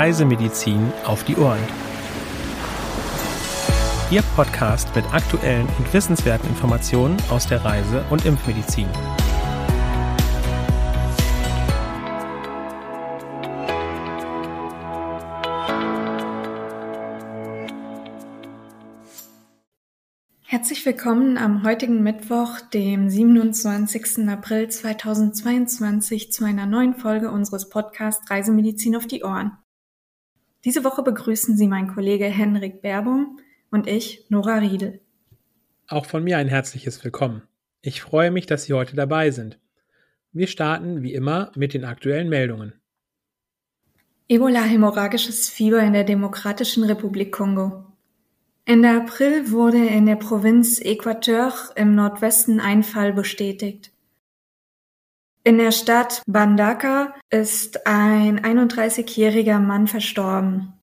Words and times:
Reisemedizin 0.00 0.94
auf 1.04 1.24
die 1.24 1.36
Ohren. 1.36 1.60
Ihr 4.10 4.22
Podcast 4.34 4.96
mit 4.96 5.04
aktuellen 5.12 5.68
und 5.78 5.92
wissenswerten 5.92 6.48
Informationen 6.48 7.18
aus 7.28 7.46
der 7.46 7.62
Reise- 7.62 8.02
und 8.08 8.24
Impfmedizin. 8.24 8.86
Herzlich 20.40 20.86
willkommen 20.86 21.36
am 21.36 21.62
heutigen 21.62 22.02
Mittwoch, 22.02 22.60
dem 22.72 23.10
27. 23.10 24.26
April 24.30 24.70
2022 24.70 26.32
zu 26.32 26.46
einer 26.46 26.64
neuen 26.64 26.94
Folge 26.94 27.30
unseres 27.30 27.68
Podcasts 27.68 28.30
Reisemedizin 28.30 28.96
auf 28.96 29.06
die 29.06 29.24
Ohren. 29.24 29.58
Diese 30.64 30.84
Woche 30.84 31.02
begrüßen 31.02 31.56
Sie 31.56 31.68
mein 31.68 31.88
Kollege 31.94 32.26
Henrik 32.26 32.82
Berbum 32.82 33.38
und 33.70 33.86
ich, 33.86 34.26
Nora 34.28 34.56
Riedel. 34.56 35.00
Auch 35.88 36.04
von 36.04 36.22
mir 36.22 36.36
ein 36.36 36.48
herzliches 36.48 37.02
Willkommen. 37.02 37.42
Ich 37.80 38.02
freue 38.02 38.30
mich, 38.30 38.44
dass 38.44 38.64
Sie 38.64 38.74
heute 38.74 38.94
dabei 38.94 39.30
sind. 39.30 39.58
Wir 40.32 40.46
starten 40.46 41.02
wie 41.02 41.14
immer 41.14 41.50
mit 41.56 41.72
den 41.72 41.84
aktuellen 41.84 42.28
Meldungen. 42.28 42.74
Ebola-hämorrhagisches 44.28 45.48
Fieber 45.48 45.80
in 45.80 45.94
der 45.94 46.04
Demokratischen 46.04 46.84
Republik 46.84 47.32
Kongo. 47.32 47.86
Ende 48.66 48.90
April 48.90 49.50
wurde 49.50 49.78
in 49.78 50.06
der 50.06 50.16
Provinz 50.16 50.78
Équateur 50.78 51.74
im 51.74 51.94
Nordwesten 51.94 52.60
ein 52.60 52.82
Fall 52.82 53.12
bestätigt. 53.12 53.90
In 55.42 55.56
der 55.56 55.72
Stadt 55.72 56.22
Bandaka 56.26 57.14
ist 57.30 57.86
ein 57.86 58.40
31-jähriger 58.44 59.58
Mann 59.58 59.86
verstorben. 59.86 60.74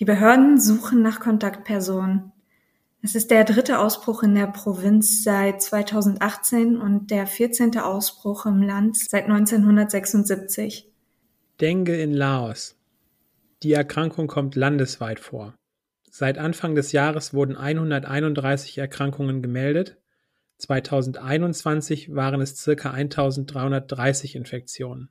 Die 0.00 0.04
Behörden 0.04 0.60
suchen 0.60 1.00
nach 1.00 1.20
Kontaktpersonen. 1.20 2.32
Es 3.02 3.14
ist 3.14 3.30
der 3.30 3.44
dritte 3.44 3.78
Ausbruch 3.78 4.24
in 4.24 4.34
der 4.34 4.48
Provinz 4.48 5.22
seit 5.22 5.62
2018 5.62 6.76
und 6.76 7.12
der 7.12 7.28
14. 7.28 7.78
Ausbruch 7.78 8.46
im 8.46 8.62
Land 8.62 8.96
seit 8.96 9.26
1976. 9.26 10.90
Dengue 11.60 12.02
in 12.02 12.12
Laos. 12.12 12.76
Die 13.62 13.74
Erkrankung 13.74 14.26
kommt 14.26 14.56
landesweit 14.56 15.20
vor. 15.20 15.54
Seit 16.10 16.36
Anfang 16.36 16.74
des 16.74 16.90
Jahres 16.90 17.32
wurden 17.32 17.56
131 17.56 18.76
Erkrankungen 18.78 19.40
gemeldet, 19.40 19.97
2021 20.58 22.14
waren 22.14 22.40
es 22.40 22.56
circa 22.56 22.90
1330 22.90 24.34
Infektionen. 24.34 25.10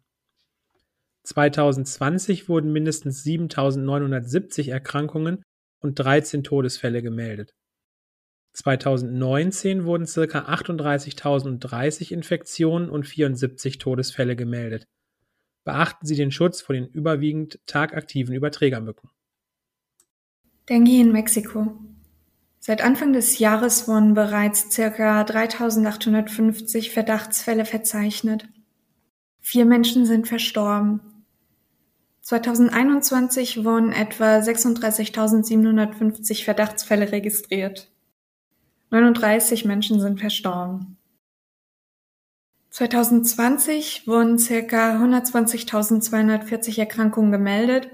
2020 1.23 2.47
wurden 2.47 2.71
mindestens 2.71 3.23
7970 3.23 4.69
Erkrankungen 4.69 5.43
und 5.79 5.99
13 5.99 6.43
Todesfälle 6.43 7.01
gemeldet. 7.01 7.53
2019 8.53 9.85
wurden 9.85 10.07
circa 10.07 10.45
38.030 10.47 12.11
Infektionen 12.11 12.89
und 12.89 13.05
74 13.05 13.77
Todesfälle 13.77 14.35
gemeldet. 14.35 14.87
Beachten 15.63 16.05
Sie 16.05 16.15
den 16.15 16.31
Schutz 16.31 16.61
vor 16.61 16.73
den 16.73 16.87
überwiegend 16.87 17.59
tagaktiven 17.65 18.33
Überträgermücken. 18.33 19.09
Dengue 20.69 21.01
in 21.01 21.11
Mexiko. 21.11 21.77
Seit 22.67 22.81
Anfang 22.81 23.13
des 23.13 23.39
Jahres 23.39 23.87
wurden 23.87 24.13
bereits 24.13 24.69
circa 24.71 25.23
3850 25.23 26.91
Verdachtsfälle 26.91 27.63
verzeichnet. 27.63 28.49
Vier 29.39 29.63
Menschen 29.63 30.05
sind 30.05 30.27
verstorben. 30.27 30.99
2021 32.23 33.63
wurden 33.63 33.93
etwa 33.93 34.39
36.750 34.39 36.43
Verdachtsfälle 36.43 37.13
registriert. 37.13 37.89
39 38.89 39.63
Menschen 39.63 40.02
sind 40.02 40.19
verstorben. 40.19 40.97
2020 42.71 44.08
wurden 44.08 44.39
circa 44.39 45.02
120.240 45.02 46.80
Erkrankungen 46.80 47.31
gemeldet, 47.31 47.89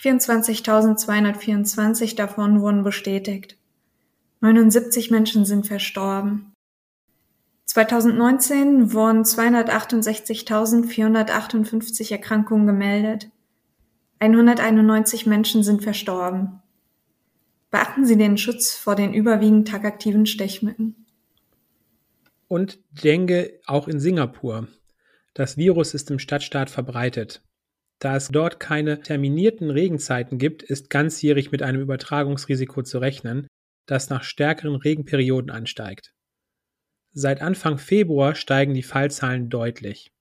24.224 0.00 2.16
davon 2.16 2.62
wurden 2.62 2.82
bestätigt. 2.82 3.57
79 4.40 5.10
Menschen 5.10 5.44
sind 5.44 5.66
verstorben. 5.66 6.52
2019 7.66 8.92
wurden 8.92 9.24
268.458 9.24 12.12
Erkrankungen 12.12 12.66
gemeldet. 12.66 13.30
191 14.20 15.26
Menschen 15.26 15.62
sind 15.62 15.82
verstorben. 15.82 16.62
Beachten 17.70 18.06
Sie 18.06 18.16
den 18.16 18.38
Schutz 18.38 18.74
vor 18.74 18.94
den 18.94 19.12
überwiegend 19.12 19.68
tagaktiven 19.68 20.26
Stechmücken. 20.26 21.06
Und 22.46 22.78
Dengue 22.90 23.60
auch 23.66 23.88
in 23.88 24.00
Singapur. 24.00 24.68
Das 25.34 25.56
Virus 25.56 25.94
ist 25.94 26.10
im 26.10 26.18
Stadtstaat 26.18 26.70
verbreitet. 26.70 27.42
Da 27.98 28.16
es 28.16 28.28
dort 28.28 28.60
keine 28.60 29.00
terminierten 29.00 29.70
Regenzeiten 29.70 30.38
gibt, 30.38 30.62
ist 30.62 30.88
ganzjährig 30.88 31.50
mit 31.50 31.62
einem 31.62 31.82
Übertragungsrisiko 31.82 32.82
zu 32.82 32.98
rechnen, 32.98 33.48
das 33.90 34.10
nach 34.10 34.22
stärkeren 34.22 34.76
Regenperioden 34.76 35.50
ansteigt. 35.50 36.14
Seit 37.12 37.42
Anfang 37.42 37.78
Februar 37.78 38.36
steigen 38.36 38.74
die 38.74 38.82
Fallzahlen 38.82 39.48
deutlich. 39.48 40.12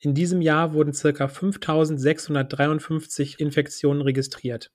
In 0.00 0.14
diesem 0.14 0.42
Jahr 0.42 0.74
wurden 0.74 0.92
ca. 0.92 1.28
5653 1.28 3.38
Infektionen 3.38 4.02
registriert. 4.02 4.72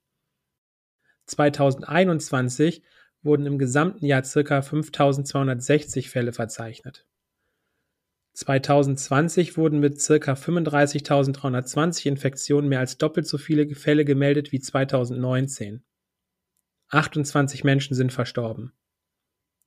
2021 1.25 2.81
wurden 3.21 3.45
im 3.45 3.59
gesamten 3.59 4.05
Jahr 4.05 4.21
ca. 4.21 4.61
5260 4.61 6.09
Fälle 6.09 6.31
verzeichnet. 6.31 7.05
2020 8.33 9.57
wurden 9.57 9.79
mit 9.79 9.97
ca. 9.97 10.33
35.320 10.33 12.07
Infektionen 12.07 12.69
mehr 12.69 12.79
als 12.79 12.97
doppelt 12.97 13.27
so 13.27 13.37
viele 13.37 13.75
Fälle 13.75 14.05
gemeldet 14.05 14.53
wie 14.53 14.61
2019. 14.61 15.83
28 16.89 17.63
Menschen 17.63 17.95
sind 17.95 18.13
verstorben. 18.13 18.73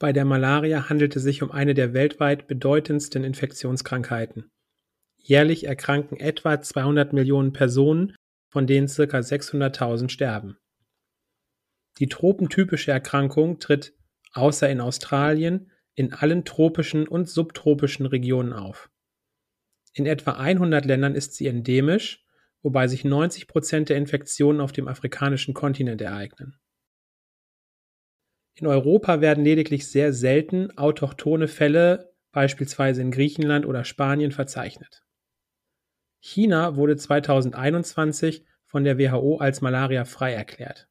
Bei 0.00 0.12
der 0.12 0.24
Malaria 0.24 0.88
handelt 0.88 1.14
es 1.14 1.22
sich 1.22 1.44
um 1.44 1.52
eine 1.52 1.74
der 1.74 1.94
weltweit 1.94 2.48
bedeutendsten 2.48 3.22
Infektionskrankheiten. 3.22 4.48
Jährlich 5.18 5.68
erkranken 5.68 6.18
etwa 6.18 6.60
200 6.60 7.12
Millionen 7.12 7.52
Personen, 7.52 8.16
von 8.52 8.66
denen 8.66 8.86
ca. 8.86 9.02
600.000 9.02 10.10
sterben. 10.10 10.58
Die 11.98 12.08
tropentypische 12.08 12.92
Erkrankung 12.92 13.58
tritt 13.58 13.94
außer 14.32 14.68
in 14.68 14.80
Australien 14.80 15.70
in 15.94 16.12
allen 16.12 16.44
tropischen 16.44 17.08
und 17.08 17.28
subtropischen 17.28 18.06
Regionen 18.06 18.52
auf. 18.52 18.90
In 19.94 20.06
etwa 20.06 20.32
100 20.32 20.84
Ländern 20.84 21.14
ist 21.14 21.34
sie 21.34 21.46
endemisch, 21.46 22.26
wobei 22.62 22.88
sich 22.88 23.04
90 23.04 23.48
Prozent 23.48 23.88
der 23.88 23.96
Infektionen 23.96 24.60
auf 24.60 24.72
dem 24.72 24.86
afrikanischen 24.86 25.54
Kontinent 25.54 26.00
ereignen. 26.00 26.56
In 28.54 28.66
Europa 28.66 29.22
werden 29.22 29.44
lediglich 29.44 29.88
sehr 29.88 30.12
selten 30.12 30.76
autochthone 30.76 31.48
Fälle, 31.48 32.14
beispielsweise 32.32 33.00
in 33.00 33.10
Griechenland 33.10 33.64
oder 33.64 33.84
Spanien, 33.84 34.30
verzeichnet. 34.30 35.02
China 36.24 36.76
wurde 36.76 36.96
2021 36.96 38.44
von 38.66 38.84
der 38.84 38.96
WHO 38.96 39.38
als 39.38 39.60
malariafrei 39.60 40.32
erklärt. 40.32 40.88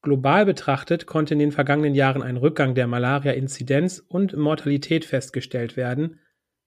Global 0.00 0.46
betrachtet 0.46 1.04
konnte 1.04 1.34
in 1.34 1.40
den 1.40 1.52
vergangenen 1.52 1.94
Jahren 1.94 2.22
ein 2.22 2.38
Rückgang 2.38 2.74
der 2.74 2.86
Malaria-Inzidenz 2.86 3.98
und 3.98 4.34
Mortalität 4.34 5.04
festgestellt 5.04 5.76
werden, 5.76 6.20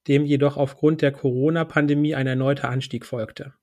dem 0.08 0.24
jedoch 0.24 0.56
aufgrund 0.56 1.02
der 1.02 1.12
Corona-Pandemie 1.12 2.14
ein 2.14 2.28
erneuter 2.28 2.70
Anstieg 2.70 3.08
folgte. 3.08 3.56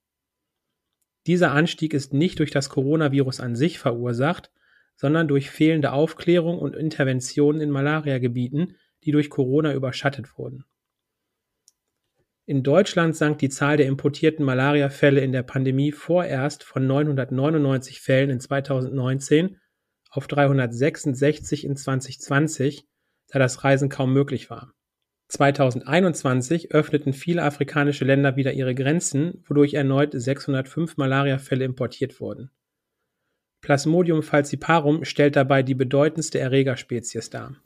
Dieser 1.28 1.52
Anstieg 1.52 1.94
ist 1.94 2.12
nicht 2.12 2.40
durch 2.40 2.50
das 2.50 2.68
Coronavirus 2.68 3.38
an 3.38 3.54
sich 3.54 3.78
verursacht, 3.78 4.50
sondern 4.96 5.28
durch 5.28 5.50
fehlende 5.50 5.92
Aufklärung 5.92 6.58
und 6.58 6.74
Interventionen 6.74 7.60
in 7.60 7.70
Malariagebieten, 7.70 8.76
die 9.04 9.12
durch 9.12 9.30
Corona 9.30 9.72
überschattet 9.72 10.36
wurden. 10.36 10.64
In 12.46 12.62
Deutschland 12.62 13.16
sank 13.16 13.38
die 13.38 13.48
Zahl 13.48 13.78
der 13.78 13.86
importierten 13.86 14.44
Malariafälle 14.44 15.20
in 15.20 15.32
der 15.32 15.42
Pandemie 15.42 15.92
vorerst 15.92 16.62
von 16.62 16.86
999 16.86 18.00
Fällen 18.00 18.28
in 18.28 18.38
2019 18.38 19.56
auf 20.10 20.26
366 20.26 21.64
in 21.64 21.74
2020, 21.74 22.86
da 23.28 23.38
das 23.38 23.64
Reisen 23.64 23.88
kaum 23.88 24.12
möglich 24.12 24.50
war. 24.50 24.72
2021 25.28 26.72
öffneten 26.72 27.14
viele 27.14 27.42
afrikanische 27.42 28.04
Länder 28.04 28.36
wieder 28.36 28.52
ihre 28.52 28.74
Grenzen, 28.74 29.42
wodurch 29.46 29.72
erneut 29.72 30.12
605 30.12 30.98
Malariafälle 30.98 31.64
importiert 31.64 32.20
wurden. 32.20 32.50
Plasmodium 33.62 34.22
falciparum 34.22 35.04
stellt 35.04 35.36
dabei 35.36 35.62
die 35.62 35.74
bedeutendste 35.74 36.38
Erregerspezies 36.38 37.30
dar. 37.30 37.56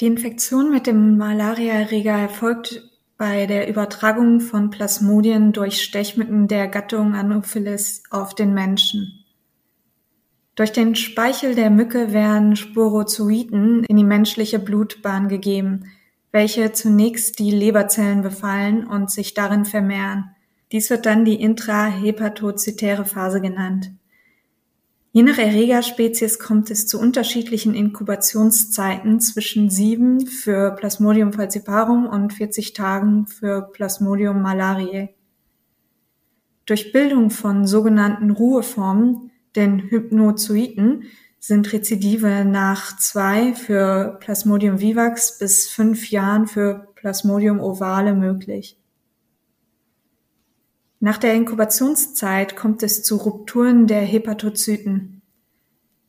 Die 0.00 0.06
Infektion 0.06 0.70
mit 0.70 0.86
dem 0.86 1.16
Malariaerreger 1.16 2.18
erfolgt 2.18 2.82
bei 3.16 3.46
der 3.46 3.68
Übertragung 3.68 4.40
von 4.40 4.70
Plasmodien 4.70 5.52
durch 5.52 5.82
Stechmücken 5.82 6.48
der 6.48 6.68
Gattung 6.68 7.14
Anopheles 7.14 8.02
auf 8.10 8.34
den 8.34 8.54
Menschen. 8.54 9.24
Durch 10.56 10.72
den 10.72 10.94
Speichel 10.94 11.54
der 11.54 11.70
Mücke 11.70 12.12
werden 12.12 12.54
Sporozoiten 12.56 13.84
in 13.84 13.96
die 13.96 14.04
menschliche 14.04 14.58
Blutbahn 14.58 15.28
gegeben, 15.28 15.90
welche 16.30 16.72
zunächst 16.72 17.38
die 17.38 17.50
Leberzellen 17.50 18.22
befallen 18.22 18.86
und 18.86 19.10
sich 19.10 19.34
darin 19.34 19.64
vermehren. 19.64 20.30
Dies 20.72 20.90
wird 20.90 21.06
dann 21.06 21.24
die 21.24 21.40
intrahepatozytäre 21.40 23.04
Phase 23.04 23.40
genannt. 23.40 23.92
Je 25.16 25.22
nach 25.22 25.38
Erregerspezies 25.38 26.40
kommt 26.40 26.72
es 26.72 26.88
zu 26.88 26.98
unterschiedlichen 26.98 27.72
Inkubationszeiten 27.72 29.20
zwischen 29.20 29.70
sieben 29.70 30.26
für 30.26 30.72
Plasmodium 30.72 31.32
falciparum 31.32 32.08
und 32.08 32.32
40 32.32 32.72
Tagen 32.72 33.28
für 33.28 33.62
Plasmodium 33.62 34.42
malariae. 34.42 35.10
Durch 36.66 36.90
Bildung 36.90 37.30
von 37.30 37.64
sogenannten 37.64 38.32
Ruheformen 38.32 39.30
den 39.54 39.88
Hypnozoiten 39.88 41.04
sind 41.38 41.72
Rezidive 41.72 42.44
nach 42.44 42.98
zwei 42.98 43.54
für 43.54 44.18
Plasmodium 44.18 44.80
vivax 44.80 45.38
bis 45.38 45.68
fünf 45.68 46.10
Jahren 46.10 46.48
für 46.48 46.88
Plasmodium 46.96 47.60
ovale 47.60 48.14
möglich. 48.14 48.80
Nach 51.04 51.18
der 51.18 51.34
Inkubationszeit 51.34 52.56
kommt 52.56 52.82
es 52.82 53.02
zu 53.02 53.16
Rupturen 53.16 53.86
der 53.86 54.00
Hepatozyten. 54.00 55.20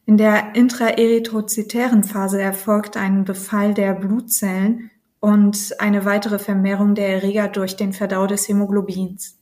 In 0.05 0.15
der 0.15 0.55
intraerythrozytären 0.55 2.05
Phase 2.05 2.41
erfolgt 2.41 2.95
ein 2.95 3.25
Befall 3.25 3.73
der 3.73 3.93
Blutzellen 3.93 4.91
und 5.19 5.75
eine 5.79 6.05
weitere 6.05 6.39
Vermehrung 6.39 6.95
der 6.95 7.09
Erreger 7.09 7.49
durch 7.49 7.75
den 7.75 7.91
Verdau 7.91 8.25
des 8.25 8.47
Hämoglobins. 8.47 9.37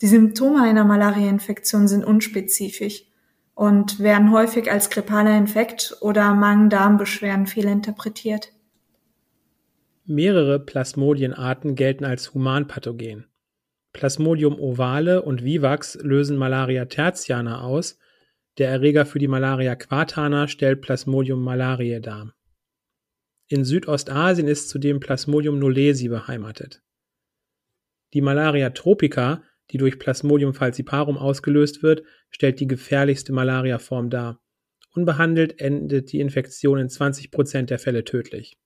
Die 0.00 0.06
Symptome 0.06 0.62
einer 0.62 0.84
Malariainfektion 0.84 1.88
sind 1.88 2.04
unspezifisch 2.04 3.06
und 3.56 3.98
werden 3.98 4.30
häufig 4.30 4.70
als 4.70 4.90
grippaler 4.90 5.36
Infekt 5.36 5.96
oder 6.02 6.34
Magen-Darm-Beschwerden 6.34 7.48
fehlinterpretiert. 7.48 8.52
Mehrere 10.06 10.60
Plasmodienarten 10.60 11.74
gelten 11.74 12.04
als 12.04 12.32
humanpathogen. 12.32 13.26
Plasmodium 13.92 14.58
ovale 14.58 15.22
und 15.22 15.44
vivax 15.44 15.96
lösen 16.02 16.36
Malaria 16.36 16.84
tertiana 16.84 17.62
aus, 17.62 17.98
der 18.58 18.70
Erreger 18.70 19.06
für 19.06 19.18
die 19.18 19.28
Malaria 19.28 19.74
quatana 19.76 20.48
stellt 20.48 20.80
Plasmodium 20.80 21.42
malariae 21.42 22.00
dar. 22.00 22.34
In 23.48 23.64
Südostasien 23.64 24.48
ist 24.48 24.68
zudem 24.68 25.00
Plasmodium 25.00 25.56
knowlesi 25.56 26.08
beheimatet. 26.08 26.82
Die 28.12 28.20
Malaria 28.20 28.70
tropica 28.70 29.42
die 29.70 29.78
durch 29.78 29.98
Plasmodium 29.98 30.54
falciparum 30.54 31.16
ausgelöst 31.16 31.82
wird, 31.82 32.02
stellt 32.30 32.60
die 32.60 32.66
gefährlichste 32.66 33.32
Malariaform 33.32 34.10
dar. 34.10 34.40
Unbehandelt 34.92 35.60
endet 35.60 36.12
die 36.12 36.20
Infektion 36.20 36.78
in 36.78 36.88
20 36.88 37.30
Prozent 37.30 37.70
der 37.70 37.78
Fälle 37.78 38.04
tödlich. 38.04 38.58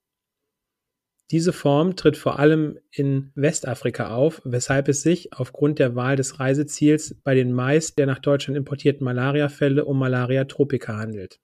Diese 1.30 1.54
Form 1.54 1.96
tritt 1.96 2.18
vor 2.18 2.38
allem 2.38 2.78
in 2.90 3.32
Westafrika 3.34 4.14
auf, 4.14 4.42
weshalb 4.44 4.88
es 4.88 5.02
sich 5.02 5.32
aufgrund 5.32 5.78
der 5.78 5.96
Wahl 5.96 6.16
des 6.16 6.38
Reiseziels 6.38 7.14
bei 7.24 7.34
den 7.34 7.52
meist 7.52 7.98
der 7.98 8.06
nach 8.06 8.18
Deutschland 8.18 8.58
importierten 8.58 9.04
Malariafälle 9.04 9.86
um 9.86 9.98
Malaria 9.98 10.44
tropica 10.44 10.96
handelt. 10.96 11.40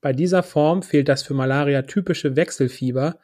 Bei 0.00 0.12
dieser 0.12 0.42
Form 0.42 0.82
fehlt 0.82 1.08
das 1.08 1.22
für 1.22 1.34
Malaria 1.34 1.82
typische 1.82 2.36
Wechselfieber. 2.36 3.18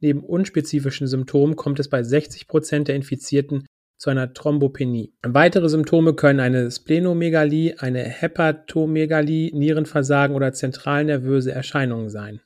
Neben 0.00 0.24
unspezifischen 0.24 1.06
Symptomen 1.06 1.56
kommt 1.56 1.78
es 1.78 1.88
bei 1.88 2.02
60 2.02 2.48
Prozent 2.48 2.88
der 2.88 2.96
Infizierten 2.96 3.66
zu 3.98 4.10
einer 4.10 4.32
Thrombopenie. 4.32 5.12
Weitere 5.22 5.68
Symptome 5.68 6.14
können 6.14 6.40
eine 6.40 6.70
Splenomegalie, 6.70 7.76
eine 7.78 8.02
Hepatomegalie, 8.02 9.54
Nierenversagen 9.54 10.34
oder 10.34 10.52
zentralnervöse 10.52 11.52
Erscheinungen 11.52 12.08
sein. 12.08 12.40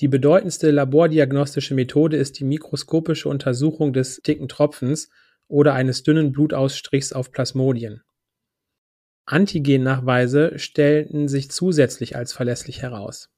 Die 0.00 0.08
bedeutendste 0.08 0.70
labordiagnostische 0.70 1.74
Methode 1.74 2.16
ist 2.16 2.38
die 2.38 2.44
mikroskopische 2.44 3.28
Untersuchung 3.28 3.92
des 3.92 4.20
dicken 4.22 4.48
Tropfens 4.48 5.10
oder 5.48 5.74
eines 5.74 6.02
dünnen 6.02 6.32
Blutausstrichs 6.32 7.12
auf 7.12 7.32
Plasmodien. 7.32 8.02
Antigennachweise 9.24 10.58
stellten 10.58 11.28
sich 11.28 11.50
zusätzlich 11.50 12.14
als 12.14 12.32
verlässlich 12.32 12.82
heraus. 12.82 13.30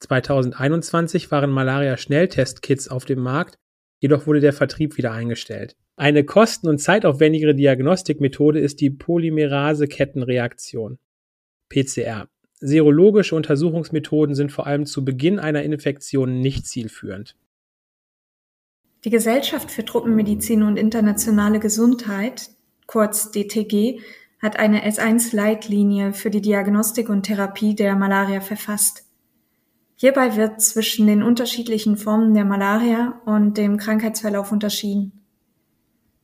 2021 0.00 1.30
waren 1.30 1.50
Malaria-Schnelltestkits 1.50 2.88
auf 2.88 3.04
dem 3.04 3.20
Markt, 3.20 3.58
Jedoch 4.02 4.26
wurde 4.26 4.40
der 4.40 4.52
Vertrieb 4.52 4.96
wieder 4.96 5.12
eingestellt. 5.12 5.76
Eine 5.94 6.24
kosten- 6.24 6.66
und 6.66 6.78
zeitaufwendigere 6.78 7.54
Diagnostikmethode 7.54 8.58
ist 8.58 8.80
die 8.80 8.90
Polymerase-Kettenreaktion 8.90 10.98
(PCR). 11.68 12.26
Serologische 12.64 13.34
Untersuchungsmethoden 13.34 14.36
sind 14.36 14.52
vor 14.52 14.68
allem 14.68 14.86
zu 14.86 15.04
Beginn 15.04 15.40
einer 15.40 15.64
Infektion 15.64 16.38
nicht 16.38 16.64
zielführend. 16.64 17.34
Die 19.04 19.10
Gesellschaft 19.10 19.68
für 19.68 19.84
Truppenmedizin 19.84 20.62
und 20.62 20.76
internationale 20.76 21.58
Gesundheit, 21.58 22.50
kurz 22.86 23.32
DTG, 23.32 23.98
hat 24.40 24.60
eine 24.60 24.88
S1-Leitlinie 24.88 26.12
für 26.12 26.30
die 26.30 26.40
Diagnostik 26.40 27.08
und 27.08 27.24
Therapie 27.24 27.74
der 27.74 27.96
Malaria 27.96 28.40
verfasst. 28.40 29.06
Hierbei 29.96 30.36
wird 30.36 30.60
zwischen 30.60 31.08
den 31.08 31.24
unterschiedlichen 31.24 31.96
Formen 31.96 32.32
der 32.32 32.44
Malaria 32.44 33.20
und 33.24 33.58
dem 33.58 33.76
Krankheitsverlauf 33.76 34.52
unterschieden. 34.52 35.24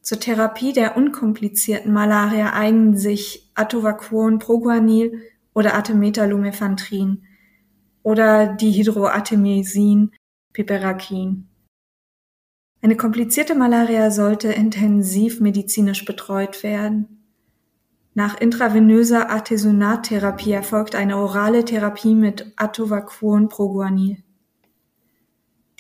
Zur 0.03 0.21
Therapie 0.21 0.73
der 0.73 0.97
unkomplizierten 0.97 1.93
Malaria 1.93 2.53
eignen 2.53 2.97
sich 2.97 3.51
Atovaquon 3.57 4.39
Proguanil 4.39 5.21
oder 5.59 5.75
Artemether-Lumefantrine 5.75 7.19
oder 8.05 8.47
Dihydroartemesin 8.47 10.13
Piperaquin. 10.53 11.49
Eine 12.81 12.97
komplizierte 12.97 13.57
Malaria 13.57 14.13
sollte 14.13 14.53
intensiv 14.53 15.41
medizinisch 15.41 16.05
betreut 16.05 16.63
werden. 16.63 17.25
Nach 18.15 18.41
intravenöser 18.41 19.31
Artesunattherapie 19.31 20.53
erfolgt 20.53 20.95
eine 20.95 21.17
orale 21.17 21.65
Therapie 21.65 22.15
mit 22.15 22.53
Atovaquon 22.55 23.49
Proguanil. 23.49 24.23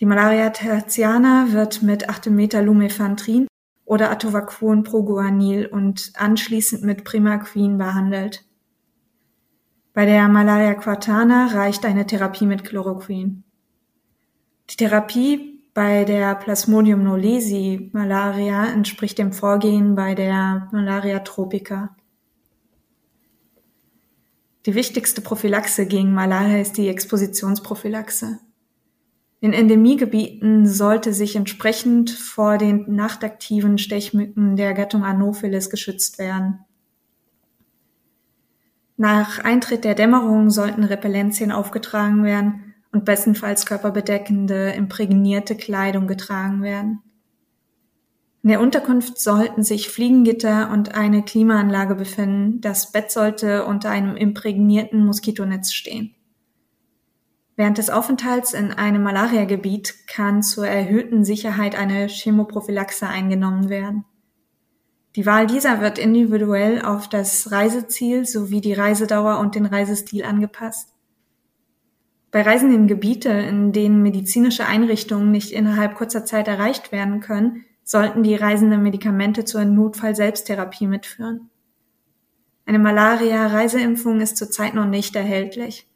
Die 0.00 0.06
Malaria 0.06 0.50
tertiana 0.50 1.52
wird 1.52 1.84
mit 1.84 2.08
Artemether-Lumefantrine 2.08 3.46
oder 3.84 4.10
Atovaquon 4.10 4.82
Proguanil 4.82 5.66
und 5.66 6.10
anschließend 6.16 6.82
mit 6.82 7.04
Primaquin 7.04 7.78
behandelt. 7.78 8.47
Bei 9.98 10.06
der 10.06 10.28
Malaria 10.28 10.74
quartana 10.74 11.48
reicht 11.48 11.84
eine 11.84 12.06
Therapie 12.06 12.46
mit 12.46 12.62
Chloroquin. 12.62 13.42
Die 14.70 14.76
Therapie 14.76 15.64
bei 15.74 16.04
der 16.04 16.36
Plasmodium 16.36 17.00
knowlesi 17.00 17.90
Malaria 17.92 18.66
entspricht 18.66 19.18
dem 19.18 19.32
Vorgehen 19.32 19.96
bei 19.96 20.14
der 20.14 20.68
Malaria 20.70 21.18
tropica. 21.18 21.96
Die 24.66 24.76
wichtigste 24.76 25.20
Prophylaxe 25.20 25.86
gegen 25.86 26.14
Malaria 26.14 26.60
ist 26.60 26.76
die 26.76 26.86
Expositionsprophylaxe. 26.86 28.38
In 29.40 29.52
Endemiegebieten 29.52 30.68
sollte 30.68 31.12
sich 31.12 31.34
entsprechend 31.34 32.10
vor 32.10 32.56
den 32.56 32.84
nachtaktiven 32.94 33.78
Stechmücken 33.78 34.54
der 34.54 34.74
Gattung 34.74 35.02
Anopheles 35.02 35.70
geschützt 35.70 36.20
werden. 36.20 36.60
Nach 39.00 39.38
Eintritt 39.38 39.84
der 39.84 39.94
Dämmerung 39.94 40.50
sollten 40.50 40.82
Repellenzien 40.82 41.52
aufgetragen 41.52 42.24
werden 42.24 42.74
und 42.90 43.04
bestenfalls 43.04 43.64
körperbedeckende, 43.64 44.70
imprägnierte 44.70 45.54
Kleidung 45.54 46.08
getragen 46.08 46.62
werden. 46.62 46.98
In 48.42 48.50
der 48.50 48.60
Unterkunft 48.60 49.20
sollten 49.20 49.62
sich 49.62 49.88
Fliegengitter 49.88 50.72
und 50.72 50.96
eine 50.96 51.22
Klimaanlage 51.22 51.94
befinden. 51.94 52.60
Das 52.60 52.90
Bett 52.90 53.12
sollte 53.12 53.66
unter 53.66 53.88
einem 53.90 54.16
imprägnierten 54.16 55.06
Moskitonetz 55.06 55.72
stehen. 55.72 56.16
Während 57.54 57.78
des 57.78 57.90
Aufenthalts 57.90 58.52
in 58.52 58.72
einem 58.72 59.04
Malariagebiet 59.04 60.08
kann 60.08 60.42
zur 60.42 60.66
erhöhten 60.66 61.24
Sicherheit 61.24 61.76
eine 61.76 62.08
Chemoprophylaxe 62.08 63.06
eingenommen 63.06 63.68
werden. 63.68 64.04
Die 65.16 65.26
Wahl 65.26 65.46
dieser 65.46 65.80
wird 65.80 65.98
individuell 65.98 66.82
auf 66.82 67.08
das 67.08 67.50
Reiseziel 67.50 68.26
sowie 68.26 68.60
die 68.60 68.74
Reisedauer 68.74 69.38
und 69.38 69.54
den 69.54 69.66
Reisestil 69.66 70.24
angepasst. 70.24 70.94
Bei 72.30 72.42
Reisen 72.42 72.72
in 72.74 72.86
Gebiete, 72.86 73.30
in 73.30 73.72
denen 73.72 74.02
medizinische 74.02 74.66
Einrichtungen 74.66 75.30
nicht 75.30 75.50
innerhalb 75.50 75.94
kurzer 75.94 76.26
Zeit 76.26 76.46
erreicht 76.46 76.92
werden 76.92 77.20
können, 77.20 77.64
sollten 77.84 78.22
die 78.22 78.34
Reisenden 78.34 78.82
Medikamente 78.82 79.46
zur 79.46 79.64
Notfall-Selbsttherapie 79.64 80.86
mitführen. 80.86 81.48
Eine 82.66 82.78
Malaria-Reiseimpfung 82.78 84.20
ist 84.20 84.36
zurzeit 84.36 84.74
noch 84.74 84.84
nicht 84.84 85.16
erhältlich. 85.16 85.86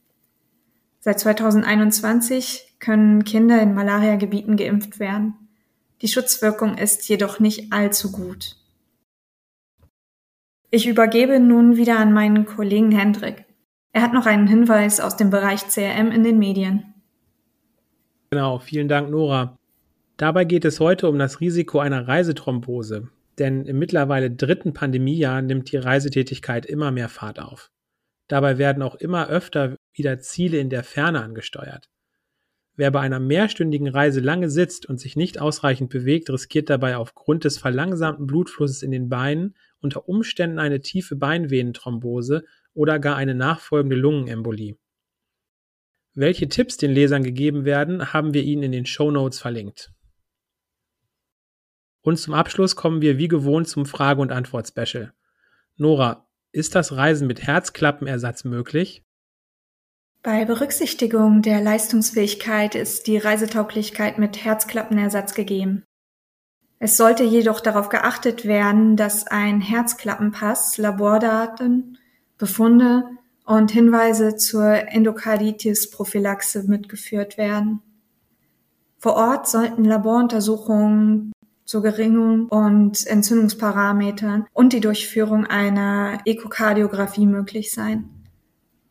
Seit 1.01 1.21
2021 1.21 2.77
können 2.79 3.25
Kinder 3.25 3.61
in 3.61 3.75
Malariagebieten 3.75 4.57
geimpft 4.57 4.99
werden. 4.99 5.35
Die 6.01 6.09
Schutzwirkung 6.09 6.79
ist 6.79 7.07
jedoch 7.11 7.41
nicht 7.41 7.75
allzu 7.75 8.11
gut. 8.11 8.57
Ich 10.75 10.89
übergebe 10.89 11.39
nun 11.39 11.77
wieder 11.77 11.99
an 11.99 12.15
meinen 12.15 12.47
Kollegen 12.47 12.93
Hendrik. 12.93 13.45
Er 13.93 14.01
hat 14.01 14.15
noch 14.15 14.25
einen 14.25 14.47
Hinweis 14.47 15.01
aus 15.01 15.19
dem 15.19 15.29
Bereich 15.29 15.69
CRM 15.69 16.11
in 16.11 16.25
den 16.25 16.39
Medien. 16.39 16.95
Genau, 18.31 18.59
vielen 18.59 18.89
Dank, 18.89 19.11
Nora. 19.11 19.59
Dabei 20.17 20.47
geht 20.47 20.65
es 20.65 20.81
heute 20.81 21.11
um 21.11 21.19
das 21.19 21.41
Risiko 21.41 21.79
einer 21.79 22.09
Reisethrombose, 22.09 23.11
denn 23.39 23.67
im 23.67 23.79
mittlerweile 23.79 24.31
dritten 24.31 24.73
Pandemiejahr 24.73 25.43
nimmt 25.43 25.71
die 25.71 25.77
Reisetätigkeit 25.77 26.65
immer 26.65 26.91
mehr 26.91 27.11
Fahrt 27.11 27.39
auf. 27.39 27.71
Dabei 28.29 28.57
werden 28.57 28.83
auch 28.83 28.95
immer 28.95 29.29
öfter 29.29 29.77
wieder 29.93 30.21
Ziele 30.21 30.57
in 30.57 30.71
der 30.71 30.85
Ferne 30.85 31.23
angesteuert. 31.23 31.91
Wer 32.75 32.91
bei 32.91 33.01
einer 33.01 33.21
mehrstündigen 33.21 33.89
Reise 33.89 34.21
lange 34.21 34.49
sitzt 34.49 34.87
und 34.87 34.99
sich 34.99 35.15
nicht 35.15 35.39
ausreichend 35.39 35.91
bewegt, 35.91 36.31
riskiert 36.31 36.71
dabei 36.71 36.97
aufgrund 36.97 37.45
des 37.45 37.59
verlangsamten 37.59 38.27
Blutflusses 38.27 38.83
in 38.83 38.91
den 38.91 39.11
Beinen 39.11 39.57
unter 39.81 40.09
Umständen 40.09 40.59
eine 40.59 40.81
tiefe 40.81 41.17
Beinvenenthrombose 41.17 42.45
oder 42.73 42.99
gar 42.99 43.17
eine 43.17 43.35
nachfolgende 43.35 43.97
Lungenembolie. 43.97 44.77
Welche 46.15 46.49
Tipps 46.49 46.77
den 46.79 46.93
Lesern 46.93 47.25
gegeben 47.25 47.65
werden, 47.65 48.13
haben 48.13 48.33
wir 48.33 48.43
Ihnen 48.43 48.63
in 48.63 48.73
den 48.73 48.87
Show 48.87 49.11
Notes 49.11 49.39
verlinkt. 49.39 49.93
Und 52.03 52.19
zum 52.19 52.35
Abschluss 52.35 52.75
kommen 52.75 53.01
wir 53.01 53.19
wie 53.19 53.29
gewohnt 53.29 53.69
zum 53.69 53.87
Frage- 53.87 54.21
und 54.21 54.33
Antwort-Special. 54.33 55.13
Nora, 55.77 56.29
ist 56.51 56.75
das 56.75 56.93
Reisen 56.93 57.27
mit 57.27 57.43
Herzklappenersatz 57.43 58.45
möglich? 58.45 59.05
Bei 60.25 60.45
Berücksichtigung 60.45 61.43
der 61.43 61.61
Leistungsfähigkeit 61.61 62.77
ist 62.77 63.09
die 63.09 63.19
Reisetauglichkeit 63.19 64.19
mit 64.19 64.45
Herzklappenersatz 64.45 65.35
gegeben. 65.35 65.83
Es 66.79 66.97
sollte 66.97 67.25
jedoch 67.25 67.59
darauf 67.59 67.89
geachtet 67.89 68.45
werden, 68.45 68.97
dass 68.97 69.27
ein 69.27 69.61
Herzklappenpass, 69.61 70.79
Labordaten, 70.79 71.99
Befunde 72.39 73.03
und 73.47 73.73
Hinweise 73.73 74.37
zur 74.37 74.65
Endokarditis-Prophylaxe 74.65 76.69
mitgeführt 76.69 77.37
werden. 77.37 77.81
Vor 78.99 79.15
Ort 79.15 79.49
sollten 79.49 79.85
Laboruntersuchungen 79.85 81.33
zur 81.65 81.83
Geringung 81.83 82.47
und 82.47 83.05
Entzündungsparametern 83.09 84.47
und 84.53 84.73
die 84.73 84.81
Durchführung 84.81 85.47
einer 85.47 86.21
Ekokardiographie 86.25 87.27
möglich 87.27 87.73
sein. 87.73 88.22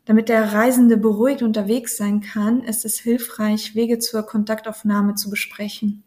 Damit 0.04 0.28
der 0.28 0.52
Reisende 0.52 0.96
beruhigt 0.96 1.42
unterwegs 1.42 1.96
sein 1.96 2.20
kann, 2.20 2.62
ist 2.62 2.84
es 2.84 2.98
hilfreich, 2.98 3.74
Wege 3.76 3.98
zur 3.98 4.24
Kontaktaufnahme 4.24 5.14
zu 5.14 5.30
besprechen. 5.30 6.02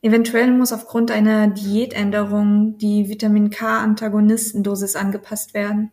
Eventuell 0.00 0.52
muss 0.52 0.72
aufgrund 0.72 1.10
einer 1.10 1.48
Diätänderung 1.48 2.76
die 2.78 3.08
Vitamin 3.08 3.50
K-Antagonistendosis 3.50 4.96
angepasst 4.96 5.54
werden. 5.54 5.90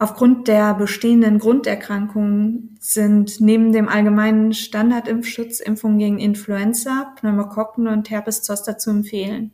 Aufgrund 0.00 0.48
der 0.48 0.74
bestehenden 0.74 1.38
Grunderkrankungen 1.38 2.78
sind 2.80 3.40
neben 3.40 3.72
dem 3.72 3.88
allgemeinen 3.88 4.54
Standardimpfschutz 4.54 5.60
Impfungen 5.60 5.98
gegen 5.98 6.18
Influenza, 6.18 7.12
Pneumokokken 7.16 7.86
und 7.86 8.08
Herpes 8.08 8.42
Zoster 8.42 8.78
zu 8.78 8.90
empfehlen. 8.90 9.52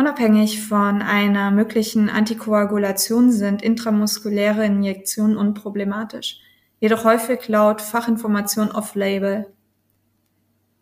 Unabhängig 0.00 0.66
von 0.66 1.02
einer 1.02 1.50
möglichen 1.50 2.08
Antikoagulation 2.08 3.30
sind 3.30 3.60
intramuskuläre 3.60 4.64
Injektionen 4.64 5.36
unproblematisch, 5.36 6.40
jedoch 6.78 7.04
häufig 7.04 7.48
laut 7.48 7.82
Fachinformation 7.82 8.70
off-label. 8.70 9.52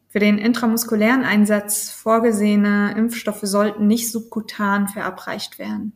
Für 0.06 0.20
den 0.20 0.38
intramuskulären 0.38 1.24
Einsatz 1.24 1.90
vorgesehene 1.90 2.94
Impfstoffe 2.96 3.40
sollten 3.42 3.88
nicht 3.88 4.08
subkutan 4.12 4.86
verabreicht 4.86 5.58
werden. 5.58 5.94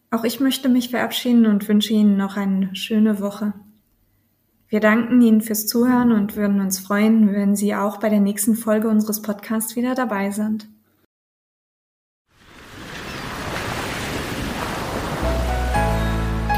Auch 0.09 0.23
ich 0.23 0.39
möchte 0.39 0.69
mich 0.69 0.89
verabschieden 0.89 1.45
und 1.45 1.67
wünsche 1.67 1.93
Ihnen 1.93 2.17
noch 2.17 2.35
eine 2.35 2.75
schöne 2.75 3.19
Woche. 3.19 3.53
Wir 4.69 4.79
danken 4.79 5.21
Ihnen 5.21 5.41
fürs 5.41 5.67
Zuhören 5.67 6.11
und 6.11 6.35
würden 6.35 6.61
uns 6.61 6.79
freuen, 6.79 7.31
wenn 7.31 7.55
Sie 7.55 7.75
auch 7.75 7.97
bei 7.99 8.09
der 8.09 8.21
nächsten 8.21 8.55
Folge 8.55 8.87
unseres 8.87 9.21
Podcasts 9.21 9.75
wieder 9.75 9.93
dabei 9.93 10.31
sind. 10.31 10.67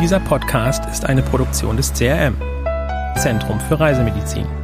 Dieser 0.01 0.21
Podcast 0.21 0.85
ist 0.85 1.03
eine 1.03 1.23
Produktion 1.23 1.75
des 1.75 1.91
CRM, 1.91 2.37
Zentrum 3.17 3.59
für 3.59 3.77
Reisemedizin. 3.77 4.60